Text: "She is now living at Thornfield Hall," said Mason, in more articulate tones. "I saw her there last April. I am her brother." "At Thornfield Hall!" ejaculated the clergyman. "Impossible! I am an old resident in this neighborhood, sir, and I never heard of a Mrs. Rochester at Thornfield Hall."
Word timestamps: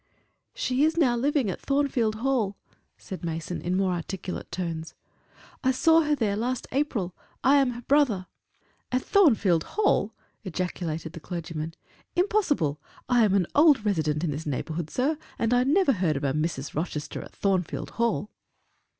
"She 0.55 0.83
is 0.83 0.97
now 0.97 1.15
living 1.15 1.47
at 1.51 1.61
Thornfield 1.61 2.15
Hall," 2.15 2.57
said 2.97 3.23
Mason, 3.23 3.61
in 3.61 3.77
more 3.77 3.93
articulate 3.93 4.51
tones. 4.51 4.95
"I 5.63 5.69
saw 5.69 6.01
her 6.01 6.15
there 6.15 6.35
last 6.35 6.65
April. 6.71 7.13
I 7.43 7.57
am 7.57 7.69
her 7.69 7.83
brother." 7.83 8.25
"At 8.91 9.03
Thornfield 9.03 9.63
Hall!" 9.77 10.15
ejaculated 10.43 11.13
the 11.13 11.19
clergyman. 11.19 11.75
"Impossible! 12.15 12.81
I 13.07 13.23
am 13.23 13.35
an 13.35 13.45
old 13.53 13.85
resident 13.85 14.23
in 14.23 14.31
this 14.31 14.47
neighborhood, 14.47 14.89
sir, 14.89 15.19
and 15.37 15.53
I 15.53 15.63
never 15.65 15.91
heard 15.93 16.17
of 16.17 16.23
a 16.23 16.33
Mrs. 16.33 16.73
Rochester 16.73 17.21
at 17.21 17.35
Thornfield 17.35 17.91
Hall." 18.01 18.31